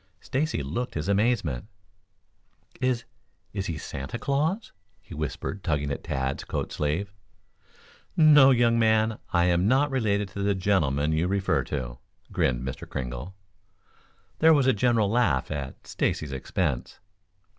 Stacy 0.19 0.63
looked 0.63 0.95
his 0.95 1.07
amazement. 1.07 1.67
"Is 2.81 3.03
is 3.53 3.67
he 3.67 3.77
Santa 3.77 4.17
Claus?" 4.17 4.71
he 4.99 5.13
whispered, 5.13 5.63
tugging 5.63 5.91
at 5.91 6.03
Tad's 6.03 6.43
coat 6.43 6.71
sleeve. 6.71 7.13
"No, 8.17 8.49
young 8.49 8.79
man. 8.79 9.19
I 9.31 9.45
am 9.45 9.67
not 9.67 9.91
related 9.91 10.29
to 10.29 10.41
the 10.41 10.55
gentleman 10.55 11.11
you 11.11 11.27
refer 11.27 11.63
to," 11.65 11.99
grinned 12.31 12.67
Mr. 12.67 12.89
Kringle. 12.89 13.35
There 14.39 14.55
was 14.55 14.65
a 14.65 14.73
general 14.73 15.07
laugh 15.07 15.51
at 15.51 15.85
Stacy's 15.85 16.31
expense. 16.31 16.99